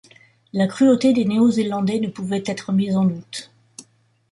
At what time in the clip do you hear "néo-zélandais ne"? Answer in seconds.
1.25-2.07